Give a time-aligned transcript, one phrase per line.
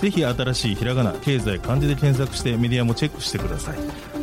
[0.00, 3.78] ぜひ新しいひらがな経済漢字で検索してメディアもチェックしてください。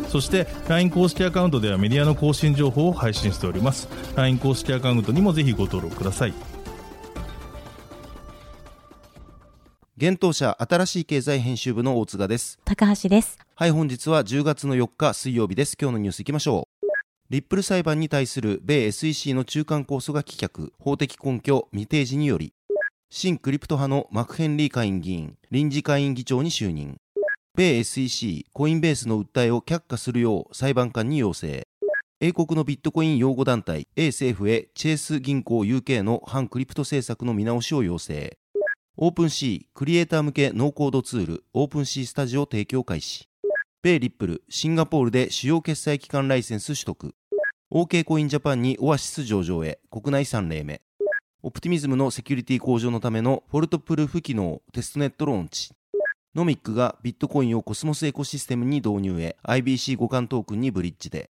[0.09, 3.87] そして LINE 公式アカウントではメディアの更新情報を配信しております。
[4.15, 6.33] LINE 公式アカウントにもぜひご登録ください。
[9.97, 12.59] 現当社新しい経済編集部の大塚です。
[12.65, 13.39] 高橋です。
[13.55, 15.77] はい本日は10月の4日水曜日です。
[15.79, 16.87] 今日のニュースいきましょう。
[17.29, 20.71] リップル裁判に対する米 SEC の中間控訴が棄却。
[20.79, 22.53] 法的根拠未提示により
[23.15, 26.97] 新クリプト派のマクヘンリー下院議員臨時下院議長に就任。
[27.55, 31.61] 米 SEC コインベースの訴えを却下するよう裁判官に要請。
[32.21, 38.35] 英国のビットコイン擁護団体 A 政府へチェース銀行 UK の反クリプト政策の見直しを要請。
[38.97, 43.29] オープン C クリエイター向けノーコードツールオープン C スタジオ提供開始。
[43.83, 47.13] 米リップルシンガポールで主要決済機関ライセンス取得。
[47.71, 50.81] OK コインジャパンにオアシス上場へ国内3例目。
[51.45, 55.73] オプティミズムのセキュリティ向上のためのフォルトプルーフ機能テストネットローンチ
[56.33, 61.29] ノミックがビットコインをコスモスエコシステムに導入へ IBC 互換トークンにブリッジで。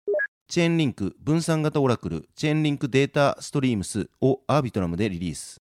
[0.47, 5.59] チェーンリンク分散型オラクルチェーンリンクデータストリームスをアービトラムでリリース。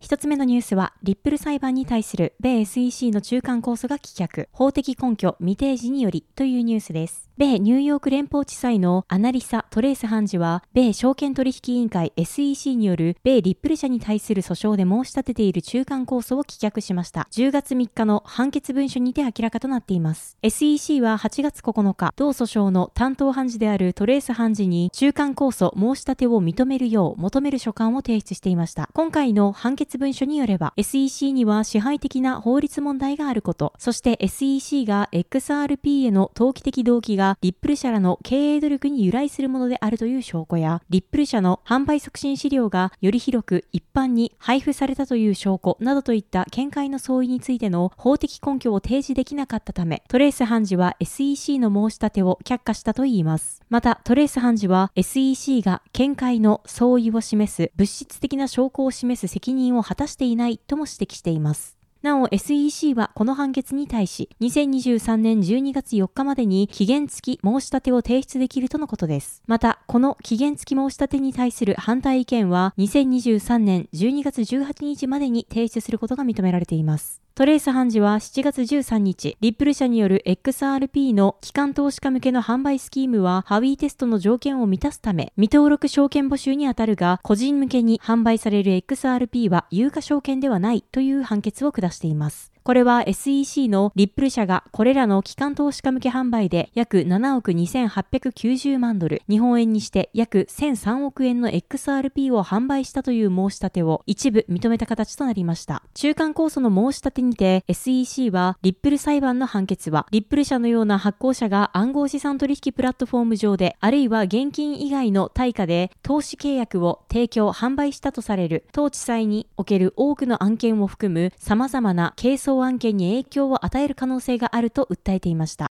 [0.00, 7.30] 一つ目のニュースは、リップル裁判に対する米 SEC の中間控訴が棄却、法的根拠未提示によりというニュースです。
[7.36, 17.26] 米ニューヨーク連邦地裁のアナリサ・トレース判事は、米証券取引委員会 SEC による米リップル社に対する訴訟で申し立てている中間控訴を棄却しました。
[17.32, 20.38] 10月3日の判決文書にて明らかとなっています。
[20.42, 28.88] SEC は8月9日、同訴訟の担当判事であるトレース判事に中間控訴申し立てを認めるよう求める書簡を提出していました。
[28.94, 53.62] 今回の判決文書によれば、SEC には支配的な法律問題があること、そして SEC が XRP への投機的動機がリップル社らの経営努力に由来するものであるという証拠や、リップル社の販売促進資料がより広く一般に配布されたという証拠などといった見解の相違についての法的根拠を提示できなかったため、トレース判事は SEC の申し立てを却下したといいます。
[53.68, 61.76] また、トレース判事は SEC が見解の相違を示す物質的な証拠を示す責任を果たしていないとも指摘しています。
[62.04, 69.42] なお SEC はこの判決に対し、2023年12月4日までに期限付き申し立てを提出できるとのことです。
[69.46, 77.23] また、この期限付き申し立てに対する反対意見は、2023年12月18日までに提出することが認められています。
[77.36, 92.53] トレース判事は7月13日、リップル社による XRP の機関投資家向けの販売スキームは、ハウィーテストの条件を満たすため、未登録証券募集にあたるが、個人向けに販売される XRP は有価証券ではないという判決を下しています。
[92.64, 105.82] これは SEC のリップル社がこれらの機関投資家向け販売で約7億2890万ドル、日本円にして約1003億円の XRP を販売したという申し立てを一部認めた形となりました。
[105.92, 125.66] 中間控訴の申し立てにて SEC はリップル裁判の判決はリップル社のような発行者が暗号資産取引プラットフォーム上であるいは現金以外の対価で投資契約を提供販売したとされる当地裁における多くの案件を含む様々な係争案件に影響を与える可能性があると訴えていました。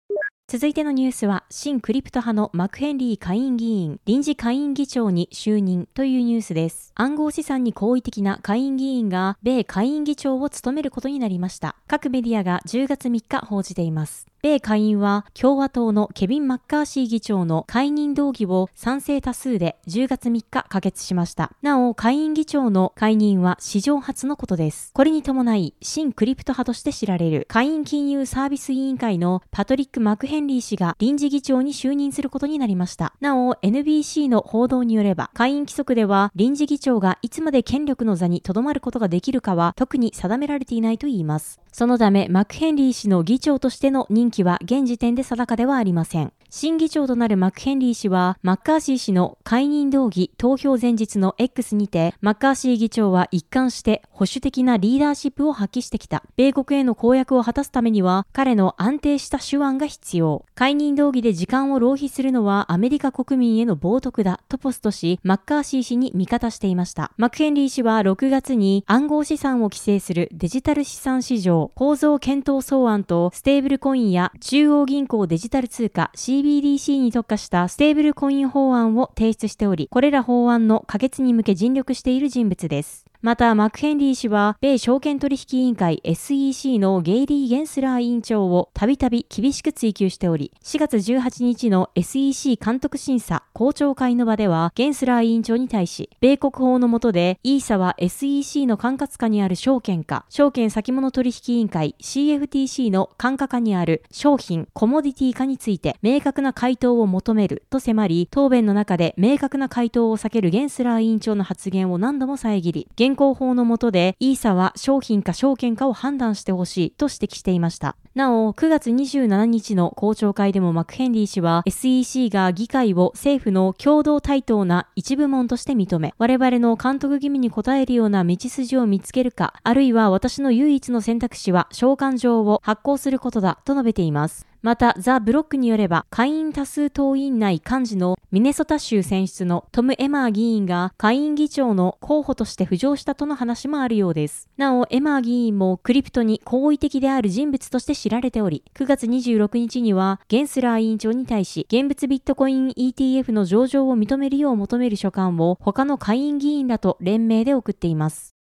[0.51, 6.91] 続いてのニュースは、新クリプト派のマクヘンリー下院議員、臨時下院議長に就任というニュースです。
[6.95, 11.77] 暗号資産に好意的な下院議員が、米下院議長を務めることになりました。
[11.87, 14.27] 各メディアが10月3日報じています。
[14.41, 21.51] 米下院は共和党のケビン・マッカーシー議長の解任動議を賛成多数で10月3日可決しました。
[21.61, 24.93] なお、下院議長の解任は史上初のことです。
[24.95, 33.15] これに伴い、新クリプト派として知られる下院金融サービス委員会のパトリック・マクヘンリー氏が臨時議長に就任することになりました。
[33.21, 41.61] なお、NBC の報道によれば、下院規則では臨時議長がいつまで権力の座に留まることができるかは特に定められていないといいます。
[41.73, 46.33] そのため、マクヘンリー氏の議長としての任期は現時点で定かではありません。
[46.51, 56.23] 新議長となるマクヘンリー氏は、マッカーシー氏の解任動議投票前日の X にて、マッカーシー議長は一貫して保守的なリーダーシップを発揮してきた。
[56.37, 60.47] 米国への公約を果たすためには、彼の安定した手腕が必要。
[60.55, 67.13] 解任動議で時間を浪費するのはアメリカ国民への冒涜だとポストし、マッカーシー氏に味方していました。
[67.19, 83.08] マクヘンリー氏は6月に暗号資産を規制するデジタル資産市場構造検討草案とステーブルコインや中央銀行デジタル通貨 CBDC に特化したステーブルコイン法案を提出しており、これら法案の可決に向け尽力している人物です。
[83.21, 117.97] また、マクヘンリー氏は、米証券取引委員会 SEC のゲイリー・ゲンスラー委員長をたびたび厳しく追及しており、4月18日の SEC 監督審査公聴会の場では、ゲンスラー委員長に対し、米国法の下で、イーサは SEC の管轄下にある証券か、証券先物取引委員会 CFTC の管轄下にある商品、コモディティ化について、明確な回答を求めると迫り、答弁の中で明確な回答を避けるゲンスラー委員長の発言を何度も遮り、現行法の下で、イーサは商品か証券かを判断してほしいと指摘していました。
[118.15, 134.48] なお、9月27日の公聴会でもマクヘンリー氏は、SEC が議会を政府の共同対等な一部門として認め、我々の監督義務に応えるような道筋を見つけるか、あるいは私の唯一の選択肢は召喚状を発行することだと述べています。
[134.61, 144.49] また、ザ・ブロックによれば、下院多数党員内幹事のミネソタ州選出のトム・エマー議員が下院議長の候補として浮上したとの話もあるようです。
[144.57, 158.38] なお、エマー議員もクリプトに好意的である人物として知られており、9月26日にはゲンスラー委員長に対し、現物ビットコイン ETF の上場を認めるよう求める書簡を他の下院議員らと連名で送っています。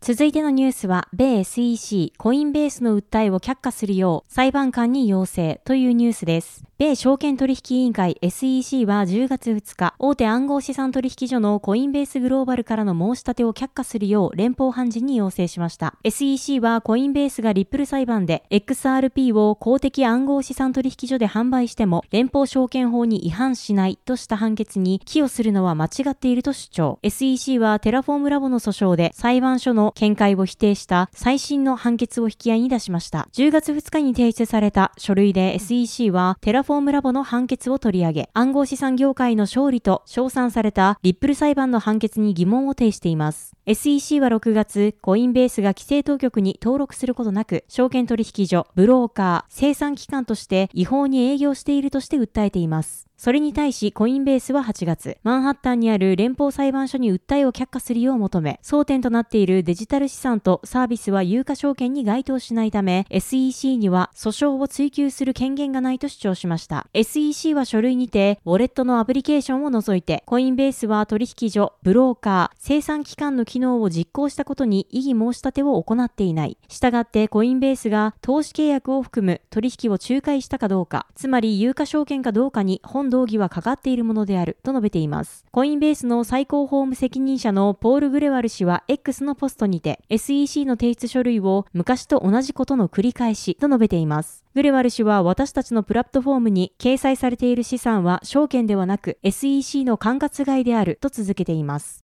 [0.00, 6.64] 続いてのニュースは、米 SEC コインベースの訴えを却下するよう裁判官に要請というニュースです。
[6.78, 15.94] 米証券取引委員会 SEC は10月2日、大手暗号資産取引所のコインベースグローバルからの申し立てを却下するよう連邦判事に要請しました。
[16.04, 26.98] SEC はコインベースがリップル裁判で XRP を公的暗号資産取引所で販売しても連邦証券法に違反しないとした判決に依拠するのは間違っていると主張。
[27.02, 33.28] SEC はテラフォームラボの訴訟で裁判所の見解を否定した最新の判決を引き合いに出しました。
[33.32, 43.55] 10月2日に提出された書類で SEC はテラフォームラボの判決を取り上げ、暗号資産業界の勝利と称賛されたリップル裁判の判決に疑問を呈しています。
[43.68, 53.06] SEC は6月、コインベースが規制当局に登録することなく、証券取引所、ブローカー、清算機関として違法に営業しているとして訴えています。
[53.16, 66.88] それに対しコインベースは8月、マンハッタンにある連邦裁判所に訴えを却下するよう求め、争点となっているデジタル資産とサービスは有価証券に該当しないため、SEC には訴訟を追及する権限がないと主張しました。
[66.92, 76.58] SEC は書類にて、ウォレットのアプリケーションを除いて、コインベースは取引所、ブローカー、生産機関の機能を実行したことに異議申し立てを行っていない。
[76.68, 85.44] したがってコインベースが投資契約を含む取引を仲介したかどうか、つまり有価証券かどうかに本本道義はかかっているものであると述べています。
[85.52, 94.44] コインベースの最高法務責任者のポール・グレワル氏は X のポストにて SEC の提出書類を昔と同じことの繰り返しと述べています。
[94.54, 102.05] グレワル氏は私たちのプラットフォームに掲載されている資産は証券ではなく SEC の管轄外であると続けています。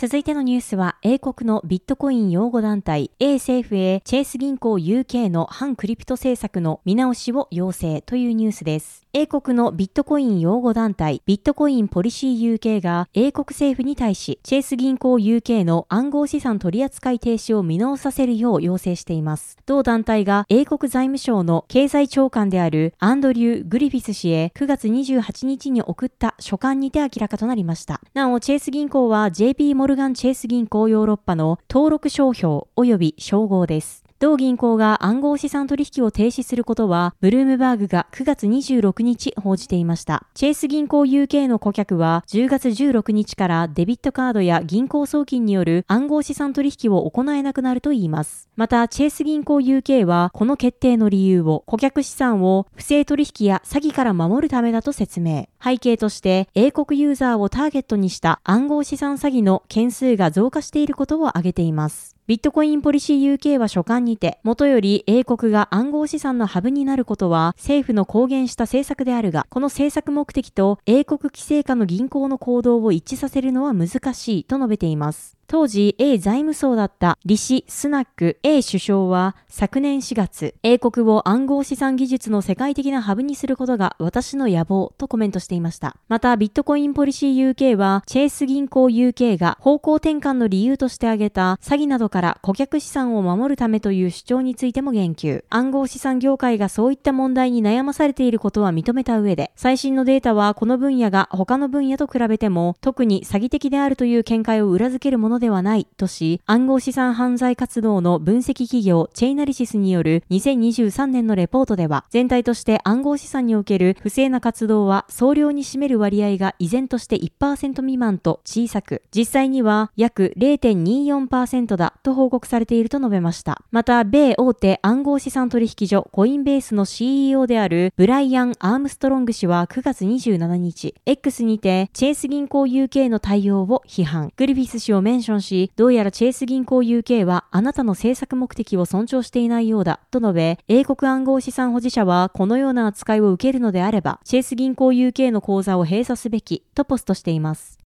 [0.00, 9.07] 続いてのニュースは、英国のビットコイン擁護団体 A 政府へチェイス銀行 UK の反クリプト政策の見直しを要請というニュースです。
[9.20, 19.56] 英国のビットコイン擁護団体ビットコインポリシー UK が英国政府に対し、チェイス銀行 UK の暗号資産取扱停止を見直させるよう要請しています。
[19.66, 28.00] 同団体が英国財務省の経済長官であるアンドリュー・グリフィス氏へ9月28日に送った書簡にて明らかとなりました。
[28.14, 34.07] なお、チェイス銀行は JP モルガン・チェイス銀行ヨーロッパの登録商標及び称号です。
[34.20, 40.26] 同銀行が暗号資産取引を停止することは、ブルームバーグが9月26日報じていました。
[40.34, 48.48] チェイス銀行 UK の顧客は、10月16日からデビットカードや銀行送金による暗号資産取引を行えなくなるといいます。
[48.56, 55.48] また、チェイス銀行 UK は、この決定の理由を、顧客資産を不正取引や詐欺から守るためだと説明。
[55.62, 62.17] 背景として、英国ユーザーをターゲットにした暗号資産詐欺の件数が増加していることを挙げています。
[62.28, 75.37] ビットコインポリシー UK は所管にて、元より英国が暗号資産のハブになることは政府の公言した政策であるが、この政策目的と英国規制下の銀行の行動を一致させるのは難しいと述べています。
[75.50, 85.96] 当時 A 財務省だったリシ・スナック A 首相は昨年4月、英国を暗号資産技術の世界的なハブにすることが私の野望とコメントしていました。
[86.06, 95.44] また、ビットコインポリシー UK は、チェイス銀行 UK が方向転換の理由として挙げた詐欺などから顧客資産を守るためという主張についても言及。
[95.48, 123.62] 暗号資産業界がそういった問題に悩まされていることは認めた上で、最新のデータはこの分野が他の分野と比べても、特に詐欺的であるという見解を裏付けるものではないとし、暗号資産犯罪活動の分析企業チェイナリシスによる2023年のレポートでは、全体として暗号資産における不正な活動は総量に占める割合が依然として1%未満と小さく、実際には約0.24%だと報告されていると述べました。
[123.70, 134.32] また、米大手暗号資産取引所コインベースの CEO であるブライアン・アームストロング氏は9月27日、X にてチェイス銀行 UK の対応を批判。
[134.36, 147.78] グリフィス氏をメンションし、どうやらチェイス銀行 UK はあなたの政策目的を尊重していないようだと述べ、英国暗号資産保持者はこのような扱いを受けるのであれば、チェイス銀行 UK の口座を閉鎖すべきとポストしています。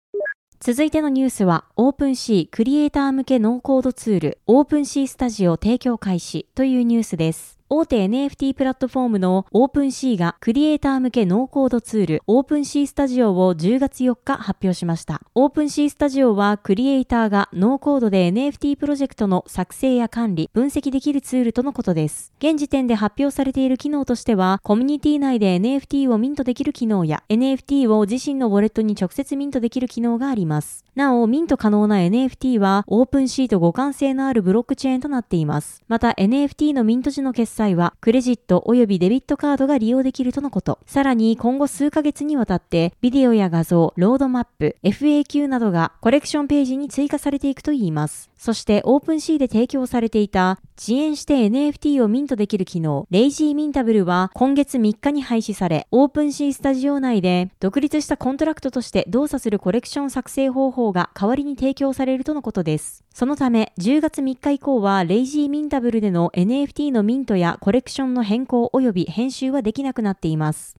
[0.61, 7.60] 続いてのニュースは、オープン C クリエイター向けノーコードツール、オープン C スタジオ提供開始というニュースです。
[7.73, 15.23] 大手 NFT プラットフォームの OpenC がクリエイター向けノーコードツール OpenC スタジオを10月4日発表しました。
[15.37, 22.33] OpenC スタジオはクリエイターがノーコードで NFT プロジェクトの作成や管理、分析できるツールとのことです。
[22.41, 30.85] 現時点で発表されている機能としては、コミュニティ内で NFT をミントできる機能や NFT を自身のウォレットに直接ミントできる機能があります。
[30.97, 35.85] なお、ミント可能な NFT は OpenC と互換性のあるブロックチェーンとなっています。
[35.87, 40.79] また NFT のミント時の決済は、クレジット及びデビットカードが利用できるとのこと。
[40.87, 48.31] さらに今後数ヶ月にわたって、ビデオや画像、ロードマップ、FAQ などがコレクションページに追加されていくといいます。
[48.41, 63.05] そして OpenC で提供されていた遅延して NFT をミントできる機能、 lazy mintable は今月3日に廃止され、OpenC スタジオ内で独立したコントラクトとして動作するコレクション作成方法が代わりに提供されるとのことです。
[63.13, 70.77] そのため、10月3日以降は lazy mintable での NFT のミントやコレクションの変更及び編集はできなくなっています。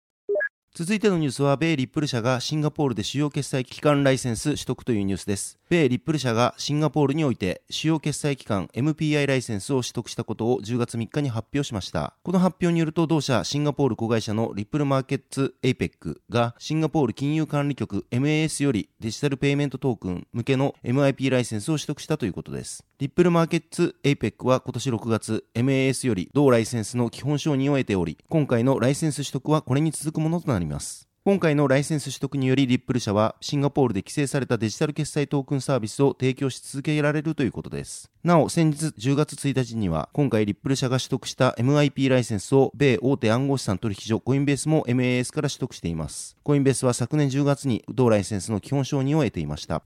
[0.74, 5.61] 続いてのニュースは、米リップル社がシンガポールで主要決済機関ライセンス取得というニュースです。
[5.72, 12.14] 米リップル社がシンガポールにおいて主要決済機関 MPI ライセンスを取得したことを10月3日に発表しました。
[12.24, 22.84] この発表によると同社シンガポール子会社のリップルマーケッツ APEC がシンガポール金融管理局 MAS よりデジタルペイメントトークン向けの MIP ライセンスを取得したということです。
[23.00, 31.11] リップルマーケッツ APEC は今年6月 MAS より同ライセンスの基本承認を得ており、今回のライセンス取得はこれに続くものとなります。
[31.24, 38.10] 今回のライセンス取得によりリップル社はシンガポールで規制されたデジタル決済トークンサービスを提供し続けられるということです。
[38.24, 46.36] なお、先日10月1日には今回リップル社が取得した MIP ライセンスを米大手暗号資産取引所コインベースも MAS から取得しています。
[46.42, 49.84] コインベースは昨年10月に同ライセンスの基本承認を得ていました。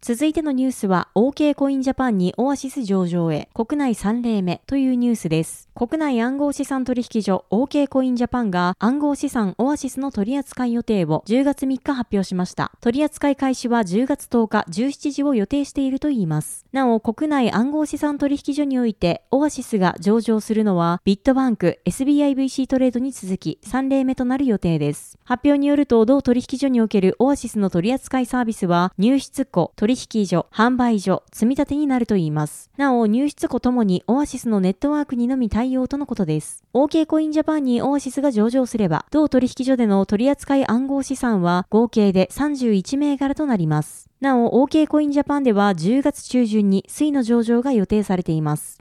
[0.00, 5.68] 続いてのニュースは OK コインジャパンにオアシス上場へ国内3例目というニュースです。
[5.74, 12.70] 国内暗号資産取引所 OK コインジャパンが暗号資産オアシスの取扱い予定を10月3日発表しました。
[12.80, 16.64] 取扱い開始は10月10日17時を予定しているといいます。
[16.72, 25.18] なお、国内暗号資産取引所においてオアシスが上場するのはビットバンク SBIVC トレードに続き3例目となる予定です。
[25.24, 32.70] 発表によると同取引所におけるオアシスの取扱いサービスは入出庫、取引所、販売所、積み立てになるといいます。
[32.76, 36.62] なお、入出庫ともにオアシスのネットワークにのみ対応とのことです。
[36.74, 44.10] OK コインジャパンにオアシスが上場すれば、同取引所での取扱い暗号資産は合計で31銘柄となります。
[44.20, 48.80] なお、OK コインジャパンでは10月中旬に水の上場が予定されています。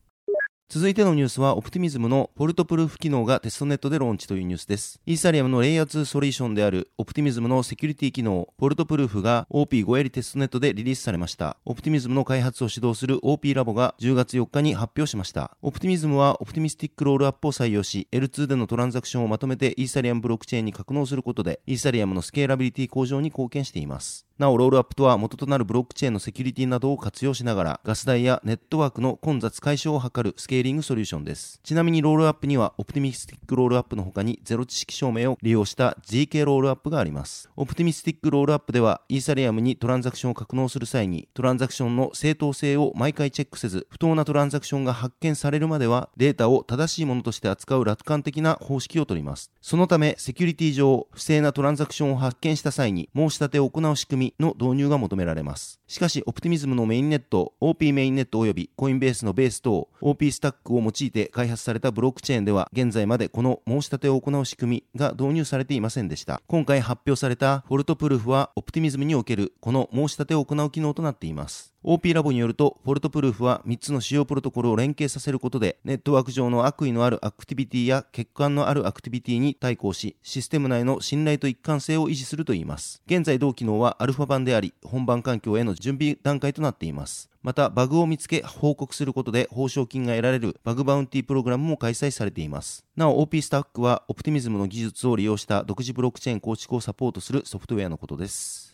[0.70, 5.00] 続いてのニュースは、オプティミズムのポルトプルーフ機能がテストネットでローンチというニュースです。
[5.06, 11.56] イーサリアムのレイヤー2ソリューションであるオプティミズムのセキュリティ機能、ポルトプルーフが OP5 よりテストネットでリリースされました。
[11.64, 15.56] オプティミズムの開発を指導する OP ラボが10月4日に発表しました。
[15.62, 24.27] オプティミズムはオプティミスティックロールアップを採用し、L2 でのトランザクションをまとめてイーサリアムブロックチェーンに格納することで、イーサリアムのスケーラビリティ向上に貢献しています。
[24.38, 31.60] なお、ロールアップとは元となるブロックチェーンのセキュリティなどを活用しながら、ガス代やネットワークの混雑解消を図るスケーリングソリューションです。
[31.63, 37.50] ちなみにロールアップには、オプティミスティックロールアップの他にゼロ知識証明を利用した GK ロールアップがあります。
[37.56, 49.51] オプティミスティックロールアップでは、イーサリアムにトランザクションを格納する際に、トランザクションの正当性を毎回チェックせず、不当なトランザクションが発見されるまでは、データを正しいものとして扱う楽観的な方式をとります。
[49.62, 55.80] そのため、セキュリティ上、不正なトランザクションを発見した際に、申し立てを行う仕組みの導入が求められます。
[55.88, 66.42] しかし、オプティミズムのメインネット、OP メインネット及びコインベースのベース等、OP スタックを用いて開発されたブロックチェーンでは、現在までこの申し立てを行う仕組みが導入されていませんでした。
[66.48, 71.77] 今回発表されたフォルトプルーフは、オプティミズムにおけるこの申し立てを行う機能となっています。
[71.89, 83.01] OP ラボによると、フォルトプルーフは3つの主要プロトコルを連携させることで、ネットワーク上の悪意のあるアクティビティや欠陥のあるアクティビティに対抗し、システム内の信頼と一貫性を維持するといいます。
[83.06, 87.29] 現在同機能はアルファ版であり、本番環境への準備段階となっています。
[87.41, 92.84] また、バグを見つけ報告することで報奨金が得られるバグバウンティプログラムも開催されています。
[92.98, 98.67] なお、OP スタックはオプティミズムの技術を利用した独自ブロックチェーン構築をサポートするソフトウェアのことです。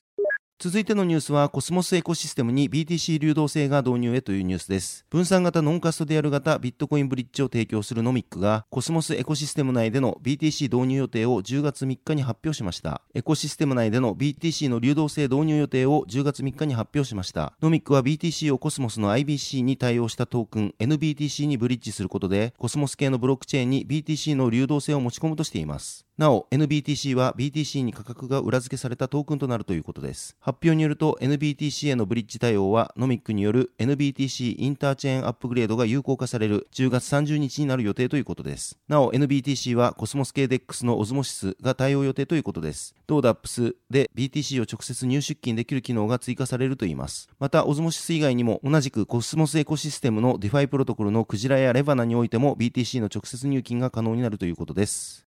[0.59, 5.05] 続いてのニュースはコスモスエコシステムに BTC 流動性が導入へというニュースです。
[5.09, 13.01] 分散型ノンカストディアル型ビットコインブリッジを提供するノミックがコスモスエコシステム内での BTC 導入予定を10月3日に発表しました。
[13.13, 17.53] エコシステム内での BTC の流動性導入予定を10月3日に発表しました。
[17.61, 26.05] ノミックは BTC をコスモスの IBC に対応したトークン NBTC にブリッジすることでコスモス系のブロックチェーンに BTC の流動性を持ち込むとしています。
[26.15, 30.37] なお、NBTC は BTC に価格が裏付けされたトークンとなるということです。
[30.53, 38.77] 発表によると NBTC へのブリッジ対応は、ノミックによる NBTC インターチェーンアップグレードが有効化される10月30日になる予定ということです。
[38.87, 42.93] なお、NBTC はコスモス系 DEX のオズモシスが対応予定ということです。
[43.07, 47.29] 同 DApps で BTC を直接入出金できる機能が追加されるといいます。
[47.39, 55.32] また、オズモシス以外にも同じくコスモスエコシステムの DeFi プロトコルのクジラやレバナにおいても BTC の直接入金が可能になるということです。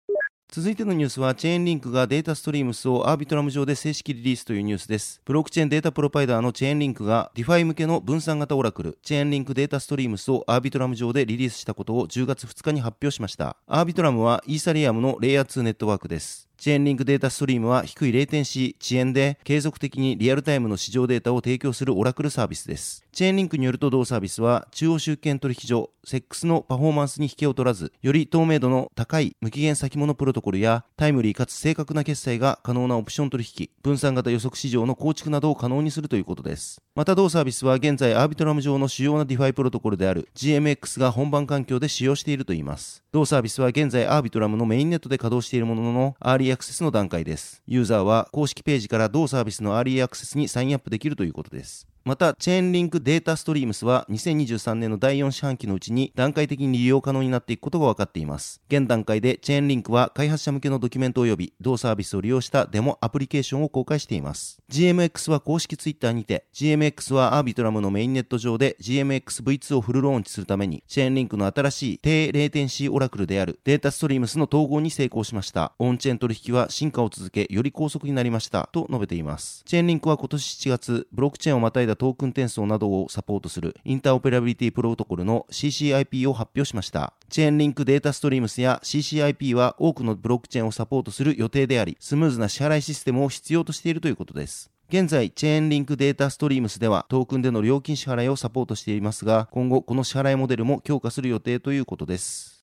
[0.51, 5.21] 続いてのニュースは、チェーンリンクがデータストリームスをアービトラム上で正式リリースというニュースです。
[5.23, 13.57] ブロックチェーンデータプロバイダーのチェーンリンクが DeFi 向けの分散型オラクル、チェーンリンクデータストリームスをアービトラム上でリリースしたことを10月2日に発表しました。
[13.67, 16.48] アービトラムはイーサリアムのレイヤー2ネットワークです。
[16.59, 23.05] チェーンリンクデータストリームは低いレイテンシー、遅延で継続的にリアルタイムの市場データを提供するオラクルサービスです。
[23.13, 36.81] チェーンリンクによると同サービスは中央集権取引所、セックスのパフォーマンスに引けを取らず、より透明度の高い無期限先物プロトコルやタイムリーかつ正確な決済が可能なオプション取引、分散型予測市場の構築などを可能にするということです。
[36.93, 43.01] また同サービスは現在アービトラム上の主要な DeFi プロトコルである GMX が本番環境で使用しているといいます。
[43.13, 47.63] 同サービスは現在アービトラムのメインネットで稼働しているもののアーリーアクセスの段階です。
[47.65, 51.88] ユーザーは公式ページから同サービスのアーリーアクセスにサインアップできるということです。
[52.05, 58.61] また、チェーンリンクデータストリームスは2023年の第4四半期のうちに段階的に利用可能になっていくことが分かっています。
[58.69, 64.59] 現段階でチェーンリンクは開発者向けのドキュメント及び同サービスを利用したデモアプリケーションを公開しています。
[64.71, 75.73] GMX は公式ツイッターにて、GMX はアービトラムのメインネット上で GMXV2 をフルローンチするために、チェーンリンクの新しい低レーテンシーオラクルであるデータストリームスの統合に成功しました。
[75.79, 78.69] オンチェーン取引は進化を続け、より高速になりました。
[78.71, 79.63] と述べています。
[79.65, 87.13] チェーンリンクは今年7月、ブロックチェーンをまたいだトークン転送などをサポートするインターオペラビリティプロトコルの CCIP を発表しました。
[87.29, 94.71] チェーンリンクデータストリームスや CCIP は多くのブロックチェーンをサポートする予定であり、スムーズな支払いシステムを必要としているということです。
[94.89, 102.58] 現在、チェーンリンクデータストリームスではトークンでの料金支払いをサポートしていますが、今後この支払いモデルも強化する予定ということです。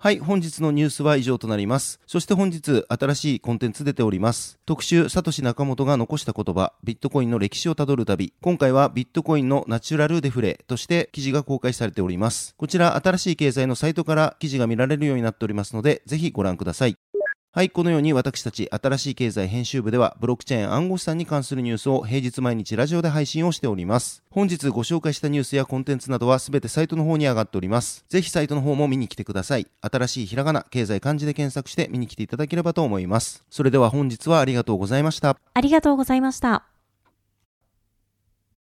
[0.00, 1.98] はい、本日のニュースは以上となります。
[2.06, 4.60] そして本日、新しいコンテンツ出ております。
[4.64, 8.32] 特集、サトシナカモトが残した言葉、ビットコインの歴史をたどる旅。
[8.40, 12.54] 今回はビットコインのナチュラルデフレとして記事が公開されております。
[12.56, 16.94] こちら、新しい経済のサイトから記事が見られるようになっておりますので、ぜひご覧ください。
[17.50, 24.22] はい、このように私たち新しい経済編集部ではブロックチェーン暗号資産に関するニュースを平日毎日ラジオで配信をしております。
[24.30, 28.04] 本日ご紹介したニュースやコンテンツなどはすべてサイトの方に上がっております。
[28.10, 29.66] ぜひサイトの方も見に来てください。
[29.80, 33.42] 新しいひらがな、経済漢字で検索して見に来ていただければと思います。
[33.48, 35.38] それでは本日はありがとうございました。
[35.54, 36.77] ありがとうございました。